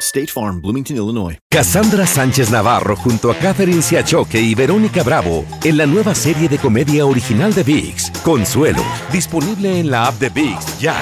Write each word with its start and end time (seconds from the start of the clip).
State 0.00 0.28
Farm, 0.28 0.60
Bloomington, 0.60 0.96
Illinois. 0.96 1.38
Cassandra 1.50 2.06
Sánchez 2.06 2.50
Navarro 2.50 2.96
junto 2.96 3.30
a 3.30 3.34
Catherine 3.36 3.82
Siachoque 3.82 4.40
y 4.40 4.54
Verónica 4.54 5.02
Bravo 5.02 5.44
en 5.64 5.76
la 5.76 5.86
nueva 5.86 6.14
serie 6.14 6.48
de 6.48 6.58
comedia 6.58 7.06
original 7.06 7.54
de 7.54 7.62
VIX, 7.62 8.10
Consuelo, 8.22 8.82
disponible 9.10 9.80
en 9.80 9.90
la 9.90 10.06
app 10.08 10.18
de 10.18 10.28
VIX 10.28 10.78
ya. 10.78 10.96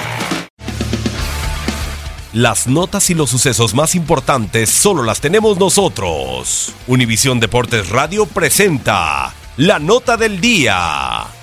Las 2.33 2.67
notas 2.67 3.09
y 3.09 3.13
los 3.13 3.29
sucesos 3.29 3.73
más 3.73 3.95
importantes 3.95 4.69
solo 4.69 5.03
las 5.03 5.21
tenemos 5.21 5.57
nosotros. 5.57 6.73
Univisión 6.87 7.39
Deportes 7.39 7.89
Radio 7.89 8.25
presenta 8.25 9.33
la 9.57 9.79
nota 9.79 10.17
del 10.17 10.41
día. 10.41 11.34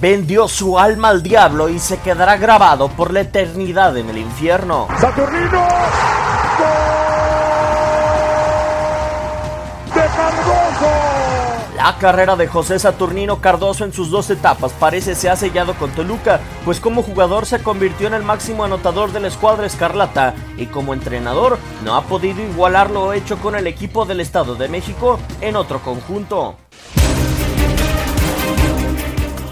Vendió 0.00 0.48
su 0.48 0.78
alma 0.78 1.08
al 1.08 1.22
diablo 1.22 1.68
y 1.68 1.78
se 1.78 1.98
quedará 1.98 2.36
grabado 2.36 2.88
por 2.88 3.12
la 3.12 3.20
eternidad 3.20 3.96
en 3.96 4.10
el 4.10 4.18
infierno. 4.18 4.88
Saturnino. 5.00 5.66
De 9.94 10.00
Cardoso. 10.00 11.16
La 11.76 11.98
carrera 11.98 12.36
de 12.36 12.48
José 12.48 12.78
Saturnino 12.78 13.40
Cardoso 13.40 13.84
en 13.84 13.92
sus 13.92 14.10
dos 14.10 14.28
etapas 14.30 14.72
parece 14.72 15.14
se 15.14 15.30
ha 15.30 15.36
sellado 15.36 15.74
con 15.74 15.90
Toluca, 15.92 16.40
pues 16.64 16.80
como 16.80 17.02
jugador 17.02 17.46
se 17.46 17.62
convirtió 17.62 18.06
en 18.06 18.14
el 18.14 18.22
máximo 18.22 18.64
anotador 18.64 19.12
de 19.12 19.20
la 19.20 19.28
escuadra 19.28 19.66
escarlata 19.66 20.34
y 20.56 20.66
como 20.66 20.94
entrenador 20.94 21.58
no 21.84 21.94
ha 21.94 22.02
podido 22.02 22.42
igualar 22.42 22.90
lo 22.90 23.12
hecho 23.12 23.38
con 23.38 23.54
el 23.54 23.66
equipo 23.66 24.04
del 24.04 24.20
Estado 24.20 24.56
de 24.56 24.68
México 24.68 25.18
en 25.40 25.56
otro 25.56 25.80
conjunto. 25.80 26.56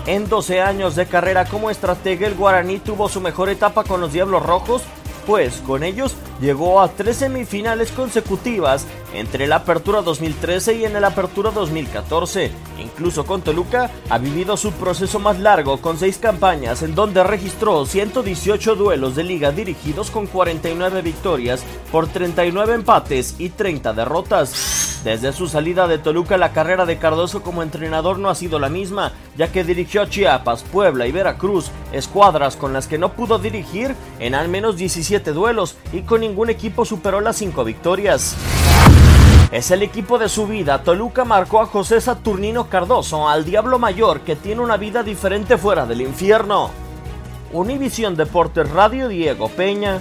En 0.06 0.28
12 0.28 0.60
años 0.60 0.96
de 0.96 1.06
carrera 1.06 1.46
como 1.46 1.70
estratega, 1.70 2.26
el 2.26 2.34
Guaraní 2.34 2.78
tuvo 2.78 3.08
su 3.08 3.22
mejor 3.22 3.48
etapa 3.48 3.84
con 3.84 4.02
los 4.02 4.12
Diablos 4.12 4.44
Rojos, 4.44 4.82
pues 5.26 5.62
con 5.66 5.82
ellos 5.82 6.14
llegó 6.42 6.82
a 6.82 6.88
tres 6.88 7.16
semifinales 7.16 7.90
consecutivas 7.90 8.86
entre 9.14 9.46
la 9.46 9.56
Apertura 9.56 10.02
2013 10.02 10.74
y 10.74 10.84
en 10.84 11.00
la 11.00 11.08
Apertura 11.08 11.50
2014. 11.52 12.50
Incluso 12.80 13.24
con 13.24 13.40
Toluca 13.40 13.90
ha 14.10 14.18
vivido 14.18 14.58
su 14.58 14.72
proceso 14.72 15.18
más 15.20 15.38
largo 15.38 15.80
con 15.80 15.96
seis 15.96 16.18
campañas 16.18 16.82
en 16.82 16.94
donde 16.94 17.24
registró 17.24 17.86
118 17.86 18.74
duelos 18.74 19.16
de 19.16 19.24
liga 19.24 19.52
dirigidos 19.52 20.10
con 20.10 20.26
49 20.26 21.00
victorias 21.00 21.64
por 21.90 22.08
39 22.08 22.74
empates 22.74 23.36
y 23.38 23.48
30 23.48 23.94
derrotas. 23.94 24.83
Desde 25.04 25.34
su 25.34 25.48
salida 25.48 25.86
de 25.86 25.98
Toluca 25.98 26.38
la 26.38 26.52
carrera 26.52 26.86
de 26.86 26.96
Cardoso 26.96 27.42
como 27.42 27.62
entrenador 27.62 28.18
no 28.18 28.30
ha 28.30 28.34
sido 28.34 28.58
la 28.58 28.70
misma, 28.70 29.12
ya 29.36 29.52
que 29.52 29.62
dirigió 29.62 30.06
Chiapas, 30.06 30.62
Puebla 30.62 31.06
y 31.06 31.12
Veracruz, 31.12 31.70
escuadras 31.92 32.56
con 32.56 32.72
las 32.72 32.88
que 32.88 32.96
no 32.96 33.12
pudo 33.12 33.38
dirigir 33.38 33.94
en 34.18 34.34
al 34.34 34.48
menos 34.48 34.78
17 34.78 35.32
duelos 35.32 35.76
y 35.92 36.00
con 36.02 36.22
ningún 36.22 36.48
equipo 36.48 36.86
superó 36.86 37.20
las 37.20 37.36
5 37.36 37.64
victorias. 37.64 38.34
Es 39.52 39.70
el 39.70 39.82
equipo 39.82 40.18
de 40.18 40.30
su 40.30 40.46
vida. 40.46 40.82
Toluca 40.82 41.26
marcó 41.26 41.60
a 41.60 41.66
José 41.66 42.00
Saturnino 42.00 42.70
Cardoso, 42.70 43.28
al 43.28 43.44
Diablo 43.44 43.78
Mayor, 43.78 44.20
que 44.20 44.36
tiene 44.36 44.62
una 44.62 44.78
vida 44.78 45.02
diferente 45.02 45.58
fuera 45.58 45.84
del 45.84 46.00
infierno. 46.00 46.70
Univisión 47.52 48.16
Deportes 48.16 48.70
Radio 48.70 49.08
Diego 49.08 49.50
Peña. 49.50 50.00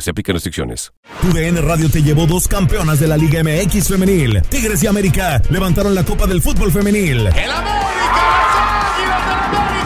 Se 0.00 0.10
aplican 0.10 0.34
restricciones. 0.34 0.92
Tu 1.22 1.32
DN 1.32 1.60
Radio 1.60 1.88
te 1.88 2.02
llevó 2.02 2.26
dos 2.26 2.48
campeonas 2.48 3.00
de 3.00 3.06
la 3.06 3.16
Liga 3.16 3.42
MX 3.42 3.88
femenil. 3.88 4.42
Tigres 4.48 4.82
y 4.82 4.86
América 4.86 5.40
levantaron 5.50 5.94
la 5.94 6.04
Copa 6.04 6.26
del 6.26 6.42
Fútbol 6.42 6.72
femenil. 6.72 7.26
El 7.26 7.50
América, 7.50 7.86
las 8.42 8.94
Águilas 8.94 9.26
del 9.26 9.58
América 9.58 9.85